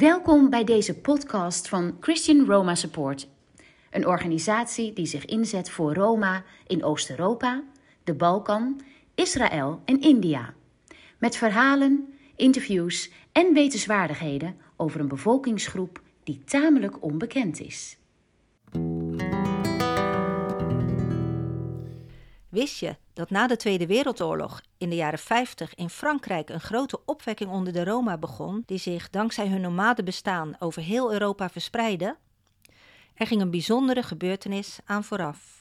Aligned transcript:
Welkom 0.00 0.50
bij 0.50 0.64
deze 0.64 0.94
podcast 1.00 1.68
van 1.68 1.96
Christian 2.00 2.46
Roma 2.46 2.74
Support, 2.74 3.28
een 3.90 4.06
organisatie 4.06 4.92
die 4.92 5.06
zich 5.06 5.24
inzet 5.24 5.70
voor 5.70 5.94
Roma 5.94 6.44
in 6.66 6.84
Oost-Europa, 6.84 7.62
de 8.04 8.14
Balkan, 8.14 8.80
Israël 9.14 9.82
en 9.84 10.00
India. 10.00 10.54
Met 11.18 11.36
verhalen, 11.36 12.14
interviews 12.36 13.10
en 13.32 13.52
wetenswaardigheden 13.52 14.56
over 14.76 15.00
een 15.00 15.08
bevolkingsgroep 15.08 16.02
die 16.24 16.44
tamelijk 16.44 17.02
onbekend 17.02 17.60
is. 17.60 17.99
Wist 22.50 22.78
je 22.78 22.96
dat 23.12 23.30
na 23.30 23.46
de 23.46 23.56
Tweede 23.56 23.86
Wereldoorlog 23.86 24.60
in 24.78 24.88
de 24.88 24.96
jaren 24.96 25.18
50 25.18 25.74
in 25.74 25.90
Frankrijk 25.90 26.48
een 26.48 26.60
grote 26.60 27.00
opwekking 27.04 27.50
onder 27.50 27.72
de 27.72 27.84
Roma 27.84 28.18
begon, 28.18 28.62
die 28.66 28.78
zich 28.78 29.10
dankzij 29.10 29.48
hun 29.48 29.60
nomadenbestaan 29.60 30.56
over 30.58 30.82
heel 30.82 31.12
Europa 31.12 31.48
verspreidde? 31.48 32.16
Er 33.14 33.26
ging 33.26 33.40
een 33.40 33.50
bijzondere 33.50 34.02
gebeurtenis 34.02 34.78
aan 34.84 35.04
vooraf. 35.04 35.59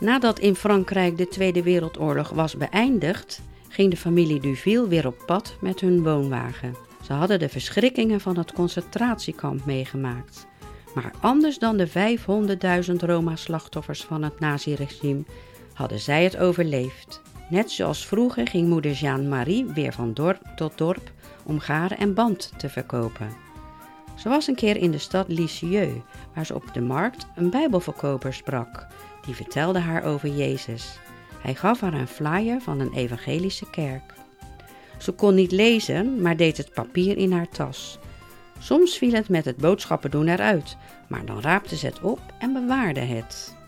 Nadat 0.00 0.38
in 0.38 0.54
Frankrijk 0.54 1.18
de 1.18 1.28
Tweede 1.28 1.62
Wereldoorlog 1.62 2.28
was 2.28 2.56
beëindigd, 2.56 3.42
ging 3.68 3.90
de 3.90 3.96
familie 3.96 4.40
Duville 4.40 4.88
weer 4.88 5.06
op 5.06 5.22
pad 5.26 5.56
met 5.60 5.80
hun 5.80 6.02
woonwagen. 6.02 6.76
Ze 7.02 7.12
hadden 7.12 7.38
de 7.38 7.48
verschrikkingen 7.48 8.20
van 8.20 8.38
het 8.38 8.52
concentratiekamp 8.52 9.64
meegemaakt. 9.64 10.46
Maar 10.94 11.12
anders 11.20 11.58
dan 11.58 11.76
de 11.76 11.88
500.000 12.88 12.94
Roma-slachtoffers 12.96 14.02
van 14.02 14.22
het 14.22 14.40
naziregime 14.40 15.22
hadden 15.74 15.98
zij 15.98 16.24
het 16.24 16.36
overleefd. 16.36 17.22
Net 17.50 17.70
zoals 17.70 18.06
vroeger 18.06 18.48
ging 18.48 18.68
moeder 18.68 18.92
Jeanne-Marie 18.92 19.66
weer 19.66 19.92
van 19.92 20.14
dorp 20.14 20.42
tot 20.56 20.78
dorp 20.78 21.12
om 21.44 21.58
garen 21.58 21.98
en 21.98 22.14
band 22.14 22.52
te 22.56 22.68
verkopen. 22.68 23.28
Ze 24.16 24.28
was 24.28 24.46
een 24.46 24.54
keer 24.54 24.76
in 24.76 24.90
de 24.90 24.98
stad 24.98 25.28
Lisieux, 25.28 26.02
waar 26.34 26.46
ze 26.46 26.54
op 26.54 26.74
de 26.74 26.80
markt 26.80 27.26
een 27.34 27.50
bijbelverkoper 27.50 28.34
sprak 28.34 28.86
die 29.24 29.34
vertelde 29.34 29.78
haar 29.78 30.04
over 30.04 30.28
Jezus. 30.28 30.98
Hij 31.40 31.54
gaf 31.54 31.80
haar 31.80 31.94
een 31.94 32.08
flyer 32.08 32.60
van 32.60 32.80
een 32.80 32.92
evangelische 32.92 33.70
kerk. 33.70 34.14
Ze 34.98 35.12
kon 35.12 35.34
niet 35.34 35.52
lezen, 35.52 36.20
maar 36.20 36.36
deed 36.36 36.56
het 36.56 36.72
papier 36.72 37.16
in 37.16 37.32
haar 37.32 37.48
tas. 37.48 37.98
Soms 38.58 38.98
viel 38.98 39.12
het 39.12 39.28
met 39.28 39.44
het 39.44 39.56
boodschappen 39.56 40.10
doen 40.10 40.28
eruit, 40.28 40.76
maar 41.08 41.24
dan 41.24 41.40
raapte 41.40 41.76
ze 41.76 41.86
het 41.86 42.00
op 42.00 42.20
en 42.38 42.52
bewaarde 42.52 43.00
het. 43.00 43.58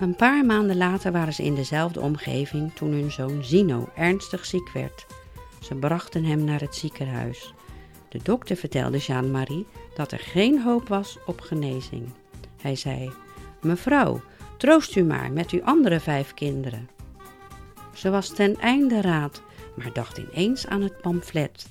Een 0.00 0.16
paar 0.16 0.44
maanden 0.44 0.76
later 0.76 1.12
waren 1.12 1.32
ze 1.34 1.44
in 1.44 1.54
dezelfde 1.54 2.00
omgeving 2.00 2.72
toen 2.74 2.92
hun 2.92 3.12
zoon 3.12 3.44
Zino 3.44 3.88
ernstig 3.94 4.46
ziek 4.46 4.70
werd. 4.72 5.06
Ze 5.62 5.74
brachten 5.74 6.24
hem 6.24 6.44
naar 6.44 6.60
het 6.60 6.74
ziekenhuis. 6.74 7.54
De 8.08 8.18
dokter 8.22 8.56
vertelde 8.56 8.98
Jeanne-Marie 8.98 9.66
dat 9.94 10.12
er 10.12 10.18
geen 10.18 10.62
hoop 10.62 10.88
was 10.88 11.18
op 11.26 11.40
genezing. 11.40 12.12
Hij 12.60 12.76
zei: 12.76 13.12
Mevrouw, 13.60 14.20
troost 14.56 14.96
u 14.96 15.02
maar 15.04 15.32
met 15.32 15.50
uw 15.50 15.62
andere 15.62 16.00
vijf 16.00 16.34
kinderen. 16.34 16.88
Ze 17.94 18.10
was 18.10 18.28
ten 18.28 18.56
einde 18.60 19.00
raad, 19.00 19.42
maar 19.76 19.92
dacht 19.92 20.18
ineens 20.18 20.66
aan 20.66 20.82
het 20.82 21.00
pamflet. 21.00 21.68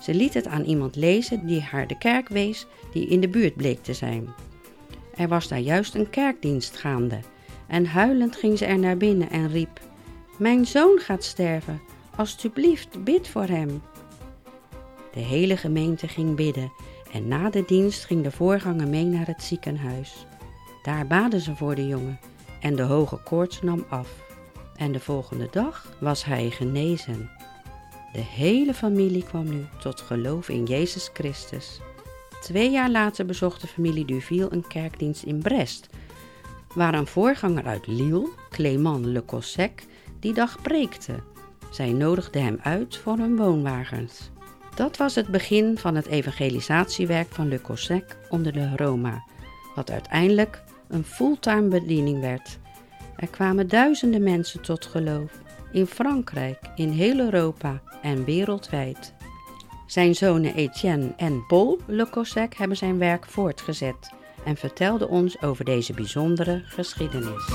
Ze 0.00 0.14
liet 0.14 0.34
het 0.34 0.46
aan 0.46 0.64
iemand 0.64 0.96
lezen 0.96 1.46
die 1.46 1.60
haar 1.60 1.86
de 1.86 1.98
kerk 1.98 2.28
wees 2.28 2.66
die 2.92 3.06
in 3.06 3.20
de 3.20 3.28
buurt 3.28 3.56
bleek 3.56 3.82
te 3.82 3.94
zijn. 3.94 4.28
Er 5.16 5.28
was 5.28 5.48
daar 5.48 5.58
juist 5.58 5.94
een 5.94 6.10
kerkdienst 6.10 6.76
gaande 6.76 7.20
en 7.66 7.86
huilend 7.86 8.36
ging 8.36 8.58
ze 8.58 8.64
er 8.64 8.78
naar 8.78 8.96
binnen 8.96 9.30
en 9.30 9.48
riep: 9.48 9.80
Mijn 10.38 10.66
zoon 10.66 10.98
gaat 10.98 11.24
sterven, 11.24 11.80
alstublieft 12.16 13.04
bid 13.04 13.28
voor 13.28 13.46
hem. 13.46 13.82
De 15.12 15.20
hele 15.20 15.56
gemeente 15.56 16.08
ging 16.08 16.36
bidden 16.36 16.72
en 17.12 17.28
na 17.28 17.50
de 17.50 17.64
dienst 17.66 18.04
ging 18.04 18.22
de 18.22 18.30
voorganger 18.30 18.88
mee 18.88 19.04
naar 19.04 19.26
het 19.26 19.42
ziekenhuis. 19.42 20.26
Daar 20.82 21.06
baden 21.06 21.40
ze 21.40 21.56
voor 21.56 21.74
de 21.74 21.86
jongen 21.86 22.18
en 22.60 22.76
de 22.76 22.82
hoge 22.82 23.16
koorts 23.16 23.62
nam 23.62 23.84
af. 23.88 24.08
En 24.76 24.92
de 24.92 25.00
volgende 25.00 25.48
dag 25.50 25.86
was 25.98 26.24
hij 26.24 26.50
genezen. 26.50 27.30
De 28.12 28.20
hele 28.20 28.74
familie 28.74 29.24
kwam 29.24 29.48
nu 29.48 29.64
tot 29.80 30.00
geloof 30.00 30.48
in 30.48 30.64
Jezus 30.64 31.10
Christus. 31.12 31.80
Twee 32.40 32.70
jaar 32.70 32.90
later 32.90 33.26
bezocht 33.26 33.60
de 33.60 33.66
familie 33.66 34.04
Duville 34.04 34.48
een 34.50 34.66
kerkdienst 34.66 35.22
in 35.22 35.38
Brest, 35.38 35.88
waar 36.74 36.94
een 36.94 37.06
voorganger 37.06 37.64
uit 37.64 37.86
Lille, 37.86 38.28
Clément 38.50 39.04
Le 39.04 39.24
Cossec, 39.24 39.84
die 40.20 40.32
dag 40.32 40.62
preekte. 40.62 41.14
Zij 41.70 41.92
nodigde 41.92 42.38
hem 42.38 42.58
uit 42.62 42.96
voor 42.96 43.16
hun 43.16 43.36
woonwagens. 43.36 44.30
Dat 44.74 44.96
was 44.96 45.14
het 45.14 45.28
begin 45.28 45.78
van 45.78 45.94
het 45.94 46.06
evangelisatiewerk 46.06 47.28
van 47.30 47.48
Le 47.48 47.60
Cossec 47.60 48.16
onder 48.30 48.52
de 48.52 48.76
Roma, 48.76 49.24
wat 49.74 49.90
uiteindelijk 49.90 50.62
een 50.88 51.04
fulltime 51.04 51.68
bediening 51.68 52.20
werd. 52.20 52.58
Er 53.16 53.28
kwamen 53.28 53.68
duizenden 53.68 54.22
mensen 54.22 54.60
tot 54.60 54.86
geloof, 54.86 55.32
in 55.72 55.86
Frankrijk, 55.86 56.58
in 56.74 56.90
heel 56.90 57.18
Europa 57.18 57.80
en 58.02 58.24
wereldwijd. 58.24 59.14
Zijn 59.86 60.14
zonen 60.14 60.54
Etienne 60.54 61.12
en 61.16 61.46
Paul 61.46 61.78
Le 61.86 62.06
hebben 62.56 62.76
zijn 62.76 62.98
werk 62.98 63.26
voortgezet 63.26 64.10
en 64.44 64.56
vertelden 64.56 65.08
ons 65.08 65.42
over 65.42 65.64
deze 65.64 65.92
bijzondere 65.92 66.62
geschiedenis. 66.64 67.50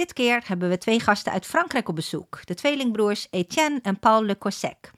Dit 0.00 0.12
keer 0.12 0.42
hebben 0.46 0.68
we 0.68 0.78
twee 0.78 1.00
gasten 1.00 1.32
uit 1.32 1.46
Frankrijk 1.46 1.88
op 1.88 1.94
bezoek: 1.94 2.40
de 2.44 2.54
tweelingbroers 2.54 3.26
Etienne 3.30 3.78
en 3.82 3.98
Paul 3.98 4.24
Le 4.24 4.38
Cossec. 4.38 4.90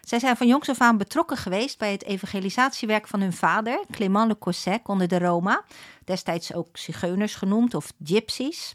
Zij 0.00 0.18
zijn 0.18 0.36
van 0.36 0.46
jongs 0.46 0.68
af 0.68 0.80
aan 0.80 0.96
betrokken 0.96 1.36
geweest 1.36 1.78
bij 1.78 1.92
het 1.92 2.04
evangelisatiewerk 2.04 3.06
van 3.06 3.20
hun 3.20 3.32
vader, 3.32 3.84
Clément 3.90 4.28
Le 4.28 4.38
Cossec, 4.38 4.88
onder 4.88 5.08
de 5.08 5.18
Roma, 5.18 5.64
destijds 6.04 6.54
ook 6.54 6.76
zigeuners 6.76 7.34
genoemd 7.34 7.74
of 7.74 7.92
gypsies. 8.04 8.74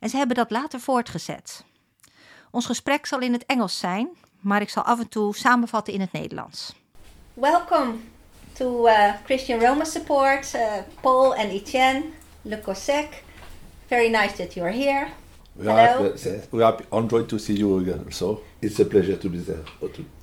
En 0.00 0.08
ze 0.08 0.16
hebben 0.16 0.36
dat 0.36 0.50
later 0.50 0.80
voortgezet. 0.80 1.64
Ons 2.50 2.66
gesprek 2.66 3.06
zal 3.06 3.20
in 3.20 3.32
het 3.32 3.46
Engels 3.46 3.78
zijn, 3.78 4.08
maar 4.40 4.60
ik 4.60 4.70
zal 4.70 4.82
af 4.82 4.98
en 4.98 5.08
toe 5.08 5.36
samenvatten 5.36 5.94
in 5.94 6.00
het 6.00 6.12
Nederlands. 6.12 6.74
Welcome 7.34 7.94
to 8.52 8.86
uh, 8.86 9.14
Christian 9.24 9.60
Roma 9.60 9.84
Support, 9.84 10.54
uh, 10.54 10.72
Paul 11.00 11.34
and 11.34 11.50
Etienne 11.50 12.02
Le 12.42 12.60
Cossec. 12.60 13.22
Very 13.92 14.08
nice 14.08 14.38
that 14.38 14.56
you're 14.56 14.70
here. 14.70 15.10
We 15.54 15.68
are, 15.68 15.86
Hello. 15.86 16.12
happy, 16.12 16.48
we 16.50 16.62
are 16.62 16.78
honored 16.90 17.28
to 17.28 17.38
see 17.38 17.56
you 17.56 17.76
again. 17.76 18.10
So 18.10 18.40
it's 18.62 18.80
a 18.80 18.86
pleasure 18.86 19.16
to 19.16 19.28
be 19.28 19.36
there. 19.40 19.64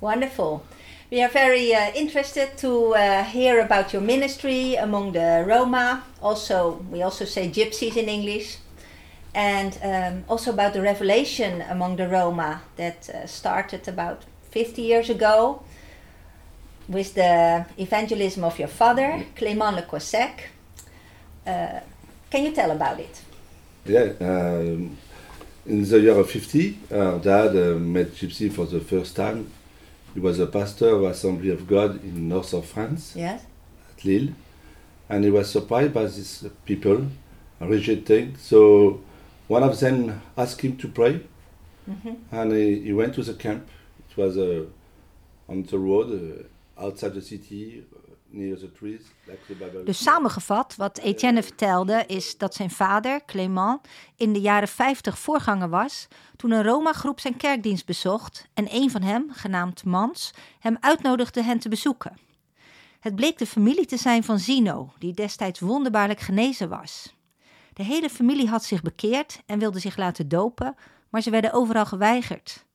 Wonderful. 0.01 0.66
We 1.12 1.21
are 1.21 1.30
very 1.30 1.75
uh, 1.75 1.92
interested 1.94 2.57
to 2.57 2.95
uh, 2.95 3.24
hear 3.25 3.60
about 3.60 3.94
your 3.94 4.01
ministry 4.01 4.74
among 4.74 5.12
the 5.12 5.45
Roma. 5.45 6.04
Also, 6.19 6.83
we 6.89 7.04
also 7.04 7.25
say 7.25 7.48
gypsies 7.48 7.95
in 7.95 8.10
English. 8.10 8.57
and 9.36 9.77
um, 9.83 10.24
also 10.27 10.50
about 10.51 10.74
the 10.74 10.81
revelation 10.81 11.62
among 11.69 11.98
the 11.98 12.07
Roma 12.07 12.62
that 12.75 13.07
uh, 13.10 13.27
started 13.27 13.88
about 13.88 14.24
50 14.50 14.81
years 14.81 15.12
ago 15.12 15.62
with 16.88 17.13
the 17.13 17.68
evangelism 17.77 18.44
of 18.44 18.57
your 18.57 18.68
father, 18.68 19.24
Clément 19.36 19.75
Le 19.75 19.83
Cossec. 19.83 20.50
Uh, 21.45 21.81
can 22.31 22.44
you 22.45 22.51
tell 22.51 22.72
about 22.72 23.00
it? 23.00 23.29
Yeah, 23.89 24.13
um, 24.21 24.95
in 25.65 25.83
the 25.83 26.00
year 26.00 26.15
of 26.19 26.30
50, 26.30 26.77
uh, 26.91 27.18
Dad 27.18 27.56
uh, 27.56 27.80
met 27.80 28.12
Gypsy 28.13 28.51
for 28.53 28.68
the 28.68 28.80
first 28.80 29.15
time. 29.15 29.50
He 30.13 30.19
was 30.19 30.38
a 30.39 30.45
pastor 30.45 30.89
of 30.89 31.03
Assembly 31.06 31.50
of 31.50 31.65
God 31.68 32.03
in 32.03 32.30
north 32.30 32.53
of 32.53 32.65
France, 32.68 33.13
Yes. 33.15 33.41
at 33.97 34.06
Lille, 34.06 34.30
and 35.09 35.24
he 35.24 35.31
was 35.31 35.50
surprised 35.50 35.94
by 35.94 36.03
these 36.03 36.45
people 36.65 37.07
rejecting. 37.59 38.36
So 38.38 39.01
one 39.47 39.63
of 39.63 39.80
them 39.80 40.21
asked 40.38 40.62
him 40.62 40.77
to 40.77 40.88
pray, 40.88 41.21
Mhm. 41.89 42.15
and 42.31 42.51
he, 42.51 42.81
he 42.81 42.94
went 42.94 43.15
to 43.15 43.24
the 43.24 43.33
camp. 43.33 43.68
It 44.07 44.18
was 44.18 44.38
uh, 44.38 44.65
on 45.47 45.63
the 45.63 45.80
road 45.80 46.07
uh, 46.77 46.86
outside 46.86 47.15
the 47.15 47.21
city, 47.24 47.83
Dus 49.86 50.04
samengevat, 50.04 50.76
wat 50.76 50.98
Etienne 50.98 51.44
vertelde, 51.44 52.04
is 52.08 52.38
dat 52.38 52.54
zijn 52.54 52.72
vader, 52.72 53.26
Clément, 53.26 53.88
in 54.16 54.34
de 54.34 54.42
jaren 54.42 54.68
50 54.68 55.20
voorganger 55.20 55.70
was 55.70 56.08
toen 56.36 56.52
een 56.52 56.64
Roma-groep 56.64 57.20
zijn 57.20 57.38
kerkdienst 57.38 57.86
bezocht 57.86 58.48
en 58.54 58.76
een 58.76 58.92
van 58.92 59.02
hem, 59.02 59.31
genaamd 59.31 59.86
Mans, 59.86 60.34
hem 60.60 60.78
uitnodigde 60.80 61.44
hen 61.44 61.60
te 61.60 61.70
bezoeken. 61.70 62.18
Het 63.00 63.16
bleek 63.16 63.38
de 63.38 63.46
familie 63.46 63.86
te 63.86 63.98
zijn 63.98 64.24
van 64.24 64.40
Zino, 64.40 64.94
die 64.98 65.14
destijds 65.14 65.60
wonderbaarlijk 65.60 66.20
genezen 66.20 66.70
was. 66.70 67.16
De 67.74 67.84
hele 67.84 68.10
familie 68.10 68.48
had 68.48 68.64
zich 68.64 68.82
bekeerd 68.82 69.42
en 69.46 69.60
wilde 69.60 69.80
zich 69.80 69.98
laten 69.98 70.28
dopen, 70.28 70.75
maar 71.10 71.22
ze 71.22 71.30
werden 71.30 71.54
overal 71.54 71.86
geweigerd. 71.86 72.66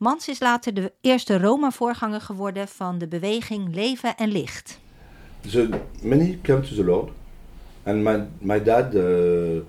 Mans 0.00 0.28
is 0.28 0.40
later 0.40 0.74
de 0.74 0.92
eerste 1.00 1.38
Roma-voorganger 1.38 2.20
geworden 2.20 2.68
van 2.68 2.98
de 2.98 3.08
beweging 3.08 3.74
Leven 3.74 4.16
en 4.16 4.28
Licht. 4.28 4.78
the, 5.50 5.68
many 6.02 6.38
came 6.42 6.60
to 6.62 6.74
the 6.74 6.84
Lord, 6.84 7.10
and 7.84 8.02
my, 8.04 8.20
my 8.40 8.62
dad 8.62 8.94
uh, 8.94 9.60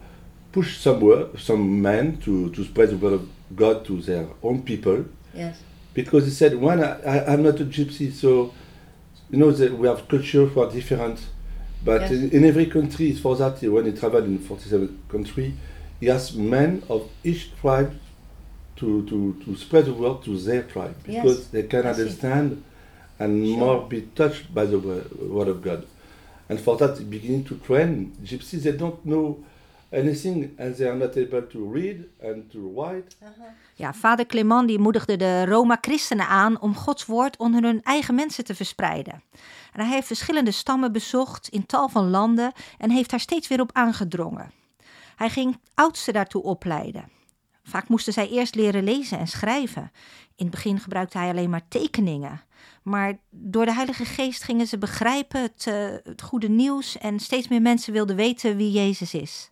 pushed 0.49 0.81
some 0.81 0.99
wo- 0.99 1.27
some 1.35 1.79
men 1.81 2.17
to, 2.17 2.49
to 2.49 2.63
spread 2.63 2.89
the 2.89 2.97
word 2.97 3.13
of 3.13 3.21
God 3.55 3.83
to 3.85 4.01
their 4.01 4.25
own 4.41 4.63
people 4.63 5.03
Yes. 5.33 5.55
because 5.93 6.25
he 6.25 6.31
said, 6.31 6.53
"One, 6.53 6.79
I, 6.83 6.99
I, 7.05 7.33
I'm 7.33 7.41
not 7.43 7.59
a 7.59 7.65
gypsy, 7.65 8.11
so 8.11 8.51
you 9.29 9.37
know 9.39 9.51
that 9.51 9.71
we 9.77 9.87
have 9.87 10.01
culture 10.07 10.45
who 10.45 10.61
are 10.61 10.71
different, 10.73 11.19
but 11.85 12.01
Yes. 12.01 12.11
in, 12.11 12.29
in 12.31 12.43
every 12.43 12.65
country, 12.65 13.13
for 13.13 13.35
that 13.37 13.61
when 13.61 13.85
he 13.85 13.91
traveled 13.91 14.25
in 14.25 14.37
47 14.39 14.87
country, 15.09 15.53
he 15.99 16.09
asked 16.11 16.35
men 16.37 16.81
of 16.87 17.01
each 17.23 17.49
tribe." 17.61 17.91
To, 18.81 19.03
to, 19.03 19.17
to 19.45 19.55
spread 19.55 19.85
the 19.85 19.91
word 19.93 20.23
to 20.23 20.31
their 20.37 20.63
tribe 20.63 20.95
Yes, 21.05 21.21
because 21.23 21.49
they 21.51 21.67
can 21.67 21.79
I 21.85 21.93
see. 21.93 22.01
understand 22.01 22.63
and 23.19 23.45
Sure. 23.45 23.57
more 23.57 23.87
be 23.87 24.01
touched 24.13 24.53
by 24.53 24.65
the 24.65 24.79
wo- 24.79 25.01
word 25.35 25.47
of 25.47 25.61
God. 25.61 25.83
And 26.49 26.59
for 26.59 26.77
that, 26.77 27.09
beginning 27.09 27.45
to 27.47 27.55
train 27.65 28.13
gypsies, 28.23 28.61
they 28.63 28.75
don't 28.77 28.99
know 29.03 29.37
anything 29.91 30.49
and 30.57 30.75
they 30.75 30.87
are 30.87 30.97
not 30.97 31.15
able 31.15 31.41
to 31.47 31.71
read 31.73 31.97
and 32.23 32.51
to 32.51 32.59
write. 32.75 33.15
Ja, 33.75 33.93
vader 33.93 34.25
Clement 34.25 34.67
die 34.67 34.79
moedigde 34.79 35.15
de 35.17 35.45
Roma-christenen 35.45 36.27
aan 36.27 36.61
om 36.61 36.75
Gods 36.75 37.05
woord 37.05 37.37
onder 37.37 37.63
hun 37.63 37.81
eigen 37.83 38.15
mensen 38.15 38.43
te 38.45 38.55
verspreiden. 38.55 39.21
En 39.73 39.81
hij 39.85 39.93
heeft 39.93 40.07
verschillende 40.07 40.51
stammen 40.51 40.91
bezocht 40.91 41.47
in 41.47 41.65
tal 41.65 41.89
van 41.89 42.09
landen 42.09 42.51
en 42.77 42.89
heeft 42.89 43.09
daar 43.09 43.19
steeds 43.19 43.47
weer 43.47 43.61
op 43.61 43.69
aangedrongen. 43.73 44.51
Hij 45.15 45.29
ging 45.29 45.57
oudsten 45.73 46.13
daartoe 46.13 46.43
opleiden. 46.43 47.03
Vaak 47.71 47.87
moesten 47.87 48.13
zij 48.13 48.29
eerst 48.29 48.55
leren 48.55 48.83
lezen 48.83 49.19
en 49.19 49.27
schrijven. 49.27 49.91
In 50.35 50.45
het 50.45 50.49
begin 50.49 50.79
gebruikte 50.79 51.17
hij 51.17 51.29
alleen 51.29 51.49
maar 51.49 51.67
tekeningen. 51.67 52.41
Maar 52.83 53.17
door 53.29 53.65
de 53.65 53.73
Heilige 53.73 54.05
Geest 54.05 54.43
gingen 54.43 54.67
ze 54.67 54.77
begrijpen 54.77 55.41
het, 55.41 55.67
eh, 55.67 55.73
het 56.03 56.21
goede 56.21 56.49
nieuws 56.49 56.97
en 56.97 57.19
steeds 57.19 57.47
meer 57.47 57.61
mensen 57.61 57.93
wilden 57.93 58.15
weten 58.15 58.57
wie 58.57 58.71
Jezus 58.71 59.13
is. 59.13 59.51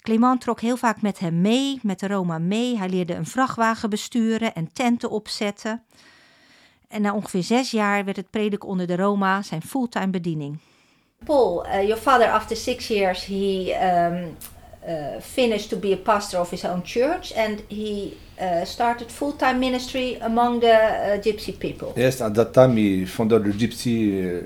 Clement 0.00 0.40
trok 0.40 0.60
heel 0.60 0.76
vaak 0.76 1.02
met 1.02 1.18
hem 1.18 1.40
mee, 1.40 1.78
met 1.82 2.00
de 2.00 2.06
Roma 2.06 2.38
mee. 2.38 2.78
Hij 2.78 2.88
leerde 2.88 3.14
een 3.14 3.26
vrachtwagen 3.26 3.90
besturen 3.90 4.54
en 4.54 4.72
tenten 4.72 5.10
opzetten. 5.10 5.82
En 6.88 7.02
na 7.02 7.14
ongeveer 7.14 7.42
zes 7.42 7.70
jaar 7.70 8.04
werd 8.04 8.16
het 8.16 8.30
prediken 8.30 8.68
onder 8.68 8.86
de 8.86 8.96
Roma 8.96 9.42
zijn 9.42 9.62
fulltime 9.62 10.10
bediening. 10.10 10.58
Paul, 11.24 11.66
uh, 11.66 11.82
your 11.82 11.96
father, 11.96 12.30
after 12.30 12.56
six 12.56 12.88
years, 12.88 13.26
he 13.26 13.72
um, 14.12 14.36
uh, 14.88 15.20
finished 15.20 15.68
to 15.70 15.76
be 15.76 15.92
a 15.92 15.96
pastor 15.96 16.38
of 16.38 16.50
his 16.50 16.64
own 16.64 16.82
church 16.82 17.32
and 17.36 17.62
he 17.68 18.16
uh, 18.40 18.64
started 18.64 19.10
full 19.10 19.32
time 19.32 19.60
ministry 19.60 20.14
among 20.20 20.60
the 20.60 20.72
uh, 20.74 21.18
gypsy 21.20 21.58
people. 21.58 21.92
Yes, 21.96 22.20
at 22.20 22.34
that 22.34 22.52
time 22.54 22.76
he 22.76 23.04
founded 23.04 23.44
the 23.44 23.52
Gypsy 23.52 23.96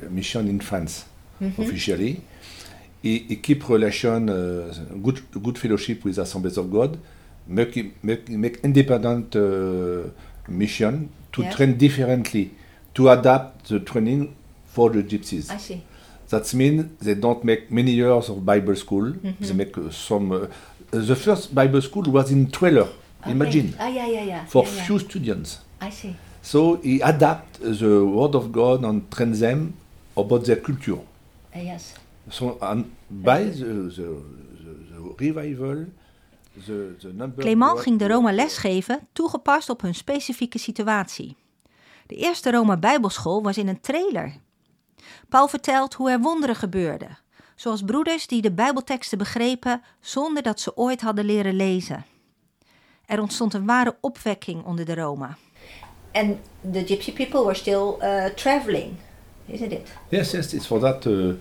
uh, 0.05 0.11
mission 0.11 0.49
in 0.49 0.61
France 0.61 1.05
officially. 1.59 2.21
He, 3.03 3.19
he 3.29 3.37
keep 3.37 3.69
relation, 3.69 4.29
uh, 4.31 4.73
good 5.03 5.21
good 5.43 5.59
fellowship 5.59 6.05
with 6.05 6.19
Assemblies 6.19 6.56
of 6.56 6.71
God, 6.71 6.99
make 7.47 8.03
make, 8.03 8.29
make 8.29 8.59
independent 8.65 9.35
uh, 9.37 10.09
mission 10.49 11.09
to 11.33 11.43
Yeah. 11.43 11.50
train 11.53 11.77
differently, 11.79 12.50
to 12.94 13.09
adapt 13.11 13.69
the 13.69 13.81
training 13.81 14.35
for 14.67 14.91
the 14.91 15.03
gypsies. 15.03 15.50
I 15.50 15.59
see. 15.59 15.83
That 16.32 16.55
means 16.55 16.84
they 17.05 17.14
don't 17.14 17.44
make 17.44 17.70
many 17.70 17.90
years 17.93 18.31
of 18.31 18.37
Bible 18.44 18.75
school. 18.75 19.12
They 19.40 19.52
make 19.52 19.76
uh, 19.76 19.90
some. 19.90 20.32
Uh, 20.32 20.46
the 20.90 21.14
first 21.14 21.55
Bible 21.55 21.82
school 21.82 22.05
was 22.08 22.31
in 22.31 22.50
Trailer. 22.50 22.88
Imagine. 23.26 23.75
Ah, 23.79 23.88
yeah, 23.88 24.08
yeah, 24.08 24.25
yeah. 24.25 24.44
for 24.46 24.64
yeah, 24.64 24.75
yeah. 24.76 24.84
few 24.87 24.99
students. 24.99 25.61
I 25.81 25.90
see. 25.90 26.14
So 26.40 26.81
he 26.82 27.00
adapt 27.02 27.61
the 27.61 28.00
word 28.17 28.34
of 28.34 28.50
God 28.50 28.82
and 28.84 29.11
train 29.11 29.32
them 29.32 29.75
about 30.17 30.44
their 30.44 30.61
culture. 30.61 31.02
Uh, 31.55 31.61
yes. 31.61 31.93
So 32.31 32.56
and 32.61 32.84
by 33.08 33.44
the, 33.44 33.93
the, 33.96 34.08
the, 34.64 34.75
the 34.90 35.14
revival, 35.19 35.87
the, 36.67 36.96
the 37.00 37.12
number. 37.12 37.43
Clement 37.43 37.73
of- 37.79 37.82
ging 37.82 37.99
de 37.99 38.08
Roma 38.08 38.32
lesgeven, 38.32 39.00
toegepast 39.12 39.70
op 39.70 39.81
hun 39.82 39.94
specifieke 39.94 40.58
situatie. 40.58 41.37
De 42.06 42.14
eerste 42.17 42.50
Roma 42.50 42.76
Bijbelschool 42.76 43.43
was 43.43 43.58
in 43.58 43.69
een 43.69 43.81
trailer. 43.81 44.40
Paul 45.29 45.49
vertelt 45.49 45.95
hoe 45.95 46.11
er 46.11 46.21
wonderen 46.21 46.57
gebeurden, 46.57 47.19
zoals 47.57 47.83
broeders 47.83 48.27
die 48.27 48.43
de 48.43 48.53
Bijbelteksten 48.53 49.19
begrepen 49.19 49.83
zonder 50.01 50.43
dat 50.43 50.61
ze 50.61 50.77
ooit 50.77 51.01
hadden 51.01 51.25
leren 51.25 51.55
lezen. 51.55 52.05
Er 53.06 53.21
ontstond 53.21 53.55
een 53.55 53.67
ware 53.67 53.97
opwekking 54.01 54.65
onder 54.65 54.85
de 54.85 54.94
Roma. 54.94 55.37
And 56.13 56.37
the 56.73 56.85
gypsy 56.87 57.13
people 57.13 57.43
were 57.43 57.55
still 57.55 57.94
uh, 58.01 58.25
traveling, 58.25 58.93
isn't 59.47 59.73
it? 59.73 59.93
Yes, 60.09 60.31
yes, 60.31 60.53
it's 60.53 60.67
for 60.67 60.81
that. 60.81 61.06
Uh, 61.06 61.35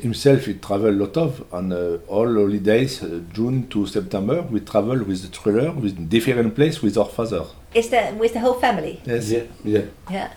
himself, 0.00 0.44
he 0.44 0.58
travel 0.58 0.88
a 0.88 0.92
lot 0.92 1.16
of, 1.16 1.42
and 1.50 1.72
uh, 1.72 1.98
all 2.06 2.34
holidays, 2.34 3.02
uh, 3.02 3.08
June 3.32 3.66
to 3.68 3.86
September, 3.86 4.42
we 4.50 4.60
travel 4.60 5.04
with 5.04 5.22
the 5.22 5.28
trailer, 5.28 5.72
with 5.72 6.08
different 6.08 6.54
place 6.54 6.82
with 6.82 6.96
our 6.96 7.08
father. 7.08 7.44
Is 7.74 7.88
that 7.88 8.16
with 8.18 8.32
the 8.32 8.40
whole 8.40 8.58
family? 8.60 9.00
Yes. 9.04 9.30
Yeah, 9.30 9.42
yeah. 9.64 9.84
Yeah. 10.10 10.28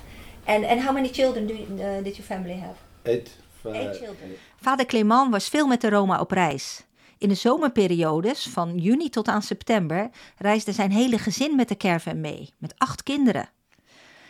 And 0.51 0.65
and 0.65 0.81
how 0.81 0.93
many 0.93 1.09
children 1.09 1.47
do 1.47 1.53
you, 1.53 1.65
uh, 1.73 2.03
did 2.03 2.15
your 2.15 2.25
family 2.25 2.59
have? 2.59 2.75
Eight. 3.01 3.29
Eight 3.63 3.97
children. 3.97 4.35
Vader 4.61 4.85
Clement 4.85 5.31
was 5.31 5.47
veel 5.47 5.67
met 5.67 5.81
de 5.81 5.89
Roma 5.89 6.19
op 6.19 6.31
reis. 6.31 6.83
In 7.17 7.29
de 7.29 7.35
zomerperiodes, 7.35 8.47
van 8.47 8.77
juni 8.77 9.09
tot 9.09 9.27
aan 9.27 9.41
september, 9.41 10.09
reisde 10.37 10.71
zijn 10.71 10.91
hele 10.91 11.17
gezin 11.17 11.55
met 11.55 11.67
de 11.67 11.77
caravan 11.77 12.21
mee, 12.21 12.53
met 12.57 12.73
acht 12.77 13.03
kinderen. 13.03 13.49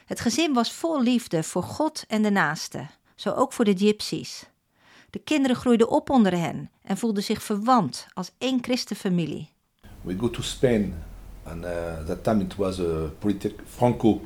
Het 0.06 0.20
gezin 0.20 0.54
was 0.54 0.72
vol 0.72 1.02
liefde 1.02 1.44
voor 1.44 1.64
God 1.64 2.04
en 2.08 2.22
de 2.22 2.30
naaste, 2.30 2.88
zo 3.16 3.32
ook 3.32 3.54
voor 3.54 3.66
de 3.66 3.78
gypsies. 3.78 4.44
De 5.10 5.20
kinderen 5.20 5.56
groeiden 5.56 5.90
op 5.90 6.10
onder 6.10 6.38
hen 6.38 6.72
en 6.84 6.98
voelden 6.98 7.24
zich 7.24 7.44
verwant 7.44 8.08
als 8.14 8.32
één 8.38 8.60
christenfamilie. 8.62 9.50
We 10.02 10.18
go 10.18 10.30
to 10.30 10.42
Spain, 10.42 11.04
and 11.44 11.64
uh, 11.64 12.06
that 12.06 12.24
time 12.24 12.44
it 12.44 12.56
was 12.56 12.80
a 12.80 13.10
politic 13.20 13.60
Franco, 13.68 14.22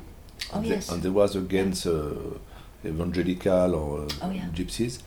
Oh, 0.52 0.58
and, 0.58 0.66
yes. 0.66 0.90
and 0.90 1.02
they 1.02 1.08
was 1.08 1.34
against 1.36 1.86
uh, 1.86 2.10
evangelical 2.84 3.74
or 3.74 4.00
uh, 4.02 4.08
Oh, 4.22 4.30
yeah. 4.30 4.46
gypsies. 4.54 5.00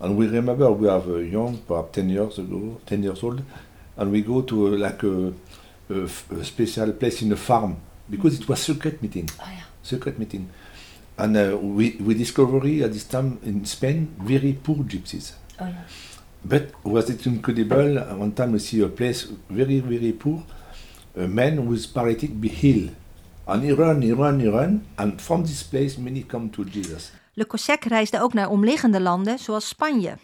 And 0.00 0.16
we 0.16 0.26
remember 0.28 0.70
we 0.72 0.88
have 0.88 1.08
a 1.08 1.22
young, 1.24 1.58
perhaps 1.58 1.92
ten 1.92 2.08
years 2.08 2.38
ago, 2.38 2.80
ten 2.86 3.02
years 3.02 3.22
old, 3.22 3.42
and 3.96 4.10
we 4.10 4.22
go 4.22 4.40
to 4.42 4.68
uh, 4.68 4.78
like 4.78 5.02
a, 5.02 5.32
a 5.90 6.44
special 6.44 6.92
place 6.92 7.20
in 7.22 7.32
a 7.32 7.36
farm 7.36 7.76
because 8.08 8.40
it 8.40 8.48
was 8.48 8.60
secret 8.60 9.02
meeting, 9.02 9.28
Oh 9.40 9.44
yeah. 9.50 9.60
secret 9.82 10.18
meeting. 10.18 10.48
And 11.18 11.36
uh, 11.36 11.58
we, 11.60 11.96
we 12.00 12.14
discover 12.14 12.56
at 12.58 12.92
this 12.94 13.04
time 13.04 13.38
in 13.44 13.64
Spain 13.66 14.14
very 14.18 14.54
poor 14.54 14.76
gypsies. 14.76 15.32
Oh 15.60 15.66
yeah. 15.66 15.82
But 16.42 16.72
was 16.82 17.10
it 17.10 17.26
incredible? 17.26 17.98
uh, 17.98 18.16
One 18.16 18.32
time 18.32 18.52
we 18.52 18.58
see 18.60 18.80
a 18.80 18.88
place 18.88 19.24
very, 19.50 19.80
very 19.80 20.12
poor. 20.12 20.42
A 21.14 21.28
man 21.28 21.66
with 21.66 21.92
paralytic 21.92 22.40
be 22.40 22.48
healed. 22.48 22.94
And 23.44 23.62
he 23.62 23.72
run, 23.72 24.00
he 24.00 24.12
run, 24.12 24.40
he 24.40 24.48
run. 24.48 24.86
And 24.94 25.20
from 25.20 25.44
this 25.44 25.64
place, 25.64 25.98
many 25.98 26.24
come 26.26 26.50
to 26.50 26.64
Jesus. 26.64 27.12
Le 27.32 27.46
Cossec 27.46 27.84
reisde 27.84 28.20
ook 28.20 28.32
naar 28.32 28.50
omliggende 28.50 29.00
landen, 29.00 29.38
zoals 29.38 29.68
Spanje. 29.68 30.16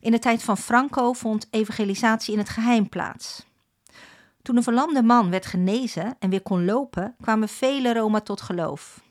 In 0.00 0.10
de 0.10 0.18
tijd 0.18 0.42
van 0.42 0.56
Franco 0.56 1.12
vond 1.12 1.46
evangelisatie 1.50 2.32
in 2.32 2.38
het 2.38 2.48
geheim 2.48 2.88
plaats. 2.88 3.46
Toen 4.42 4.56
een 4.56 4.62
verlamde 4.62 5.02
man 5.02 5.30
werd 5.30 5.46
genezen 5.46 6.16
en 6.18 6.30
weer 6.30 6.42
kon 6.42 6.64
lopen, 6.64 7.16
kwamen 7.20 7.48
vele 7.48 7.92
Roma 7.92 8.20
tot 8.20 8.40
geloof. 8.40 9.02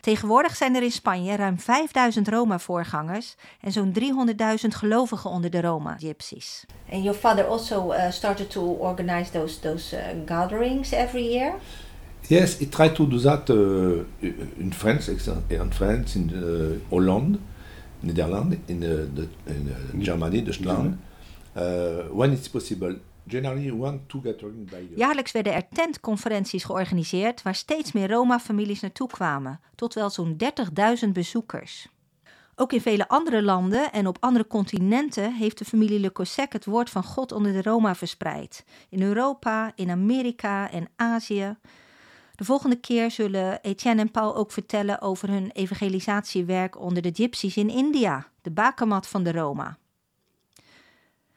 Tegenwoordig 0.00 0.56
zijn 0.56 0.74
er 0.74 0.82
in 0.82 0.92
Spanje 0.92 1.36
ruim 1.36 1.58
5000 1.58 2.28
Roma-voorgangers 2.28 3.34
en 3.60 3.72
zo'n 3.72 3.94
300.000 3.98 4.68
gelovigen 4.68 5.30
onder 5.30 5.50
de 5.50 5.60
Roma-gypsies. 5.60 6.64
And 6.92 7.02
your 7.02 7.18
father 7.18 7.46
also 7.46 7.92
uh, 7.92 8.10
started 8.10 8.50
to 8.50 8.62
organize 8.62 9.30
those 9.30 9.60
those 9.60 9.96
uh, 9.96 10.02
gatherings 10.26 10.92
every 10.92 11.32
year. 11.32 11.54
Yes, 12.28 12.58
he 12.58 12.66
tried 12.66 12.94
to 12.96 13.06
do 13.06 13.18
that 13.18 13.50
uh, 13.50 14.04
in 14.56 14.72
France, 14.72 15.08
in 15.48 15.72
France, 15.72 16.18
in 16.18 16.30
uh, 16.32 16.90
Holland, 16.90 17.38
Netherlands, 18.00 18.56
in, 18.66 18.82
uh, 18.82 18.88
the, 19.14 19.28
in 19.44 19.68
uh, 19.68 20.04
Germany, 20.04 20.42
Deutschland, 20.42 20.98
uh, 21.56 21.62
when 22.10 22.32
it's 22.32 22.48
possible. 22.48 22.96
Generally 23.26 23.70
one, 23.70 24.00
two 24.06 24.20
gatherings 24.20 24.70
by 24.70 24.76
year. 24.76 24.98
Jaarlijks 24.98 25.32
werden 25.32 25.54
er 25.54 25.68
tentconferenties 25.72 26.64
georganiseerd 26.64 27.42
waar 27.42 27.54
steeds 27.54 27.92
meer 27.92 28.10
Roma-families 28.10 28.80
naartoe 28.80 29.08
kwamen, 29.08 29.60
tot 29.74 29.94
wel 29.94 30.10
zo'n 30.10 30.36
30.000 31.04 31.08
bezoekers. 31.12 31.88
Ook 32.56 32.72
in 32.72 32.80
vele 32.80 33.08
andere 33.08 33.42
landen 33.42 33.92
en 33.92 34.06
op 34.06 34.16
andere 34.20 34.46
continenten 34.46 35.34
heeft 35.34 35.58
de 35.58 35.64
familie 35.64 36.00
Le 36.00 36.12
Cossec 36.12 36.52
het 36.52 36.64
woord 36.64 36.90
van 36.90 37.04
God 37.04 37.32
onder 37.32 37.52
de 37.52 37.62
Roma 37.62 37.94
verspreid. 37.94 38.64
In 38.88 39.02
Europa, 39.02 39.72
in 39.74 39.90
Amerika 39.90 40.70
en 40.70 40.88
Azië. 40.96 41.56
De 42.34 42.44
volgende 42.44 42.76
keer 42.76 43.10
zullen 43.10 43.60
Etienne 43.62 44.00
en 44.00 44.10
Paul 44.10 44.36
ook 44.36 44.52
vertellen 44.52 45.00
over 45.00 45.28
hun 45.28 45.50
evangelisatiewerk 45.50 46.80
onder 46.80 47.02
de 47.02 47.10
gypsies 47.12 47.56
in 47.56 47.70
India, 47.70 48.26
de 48.42 48.50
bakermat 48.50 49.06
van 49.06 49.22
de 49.22 49.32
Roma. 49.32 49.78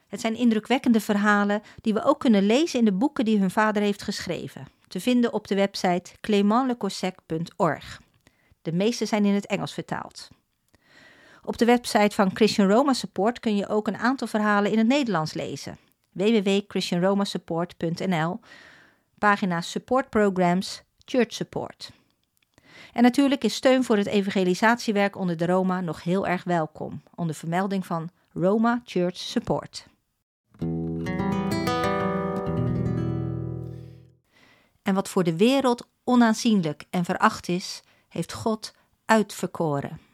Het 0.07 0.21
zijn 0.21 0.35
indrukwekkende 0.35 0.99
verhalen 0.99 1.61
die 1.81 1.93
we 1.93 2.03
ook 2.03 2.19
kunnen 2.19 2.45
lezen 2.45 2.79
in 2.79 2.85
de 2.85 2.93
boeken 2.93 3.25
die 3.25 3.39
hun 3.39 3.51
vader 3.51 3.81
heeft 3.81 4.01
geschreven, 4.01 4.67
te 4.87 4.99
vinden 4.99 5.33
op 5.33 5.47
de 5.47 5.55
website 5.55 6.11
clementlecossec.org. 6.21 8.01
De 8.61 8.71
meeste 8.71 9.05
zijn 9.05 9.25
in 9.25 9.33
het 9.33 9.45
Engels 9.45 9.73
vertaald. 9.73 10.29
Op 11.43 11.57
de 11.57 11.65
website 11.65 12.15
van 12.15 12.31
Christian 12.33 12.69
Roma 12.69 12.93
Support 12.93 13.39
kun 13.39 13.55
je 13.55 13.67
ook 13.67 13.87
een 13.87 13.97
aantal 13.97 14.27
verhalen 14.27 14.71
in 14.71 14.77
het 14.77 14.87
Nederlands 14.87 15.33
lezen. 15.33 15.77
www.christianromasupport.nl 16.11 18.39
Pagina 19.17 19.61
Support 19.61 20.09
Programs 20.09 20.85
Church 21.09 21.33
Support. 21.33 21.91
En 22.93 23.03
natuurlijk 23.03 23.43
is 23.43 23.55
steun 23.55 23.83
voor 23.83 23.97
het 23.97 24.07
evangelisatiewerk 24.07 25.15
onder 25.15 25.37
de 25.37 25.45
Roma 25.45 25.81
nog 25.81 26.03
heel 26.03 26.27
erg 26.27 26.43
welkom, 26.43 27.01
onder 27.15 27.35
vermelding 27.35 27.85
van 27.85 28.09
Roma 28.33 28.81
Church 28.85 29.17
Support. 29.17 29.87
En 34.83 34.93
wat 34.93 35.09
voor 35.09 35.23
de 35.23 35.37
wereld 35.37 35.87
onaanzienlijk 36.03 36.83
en 36.89 37.05
veracht 37.05 37.47
is, 37.47 37.81
heeft 38.07 38.33
God 38.33 38.73
uitverkoren. 39.05 40.06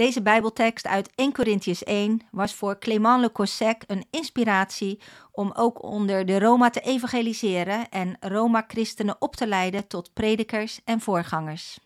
Deze 0.00 0.22
Bijbeltekst 0.22 0.86
uit 0.86 1.10
1 1.14 1.32
Corinthians 1.32 1.84
1 1.84 2.20
was 2.30 2.54
voor 2.54 2.78
Clément 2.78 3.20
Le 3.20 3.76
een 3.86 4.06
inspiratie 4.10 5.00
om 5.32 5.52
ook 5.54 5.82
onder 5.82 6.26
de 6.26 6.38
Roma 6.38 6.70
te 6.70 6.80
evangeliseren 6.80 7.88
en 7.88 8.16
Roma-christenen 8.20 9.16
op 9.18 9.36
te 9.36 9.46
leiden 9.46 9.86
tot 9.86 10.12
predikers 10.12 10.80
en 10.84 11.00
voorgangers. 11.00 11.78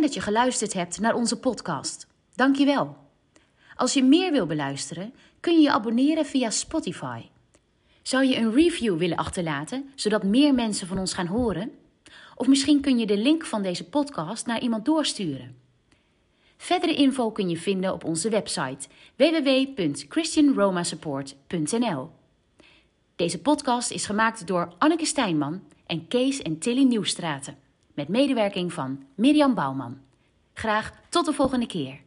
Dat 0.00 0.14
je 0.14 0.20
geluisterd 0.20 0.72
hebt 0.72 1.00
naar 1.00 1.14
onze 1.14 1.38
podcast. 1.38 2.06
Dank 2.34 2.56
je 2.56 2.64
wel. 2.64 2.96
Als 3.76 3.92
je 3.92 4.04
meer 4.04 4.32
wil 4.32 4.46
beluisteren, 4.46 5.14
kun 5.40 5.54
je 5.54 5.60
je 5.60 5.72
abonneren 5.72 6.26
via 6.26 6.50
Spotify. 6.50 7.22
Zou 8.02 8.24
je 8.24 8.36
een 8.36 8.52
review 8.52 8.98
willen 8.98 9.16
achterlaten, 9.16 9.90
zodat 9.94 10.22
meer 10.22 10.54
mensen 10.54 10.86
van 10.86 10.98
ons 10.98 11.14
gaan 11.14 11.26
horen? 11.26 11.70
Of 12.34 12.46
misschien 12.46 12.80
kun 12.80 12.98
je 12.98 13.06
de 13.06 13.16
link 13.16 13.44
van 13.44 13.62
deze 13.62 13.84
podcast 13.84 14.46
naar 14.46 14.60
iemand 14.60 14.84
doorsturen. 14.84 15.56
Verdere 16.56 16.94
info 16.94 17.30
kun 17.30 17.48
je 17.48 17.56
vinden 17.56 17.92
op 17.92 18.04
onze 18.04 18.28
website 18.28 18.88
www.christianromasupport.nl. 19.16 22.10
Deze 23.16 23.38
podcast 23.38 23.90
is 23.90 24.06
gemaakt 24.06 24.46
door 24.46 24.74
Anneke 24.78 25.06
Stijnman 25.06 25.62
en 25.86 26.08
Kees 26.08 26.42
en 26.42 26.58
Tilly 26.58 26.82
Nieuwstraten 26.82 27.66
met 27.98 28.08
medewerking 28.08 28.72
van 28.72 29.02
Mirjam 29.14 29.54
Bouwman. 29.54 29.98
Graag 30.54 30.92
tot 31.08 31.24
de 31.24 31.32
volgende 31.32 31.66
keer. 31.66 32.00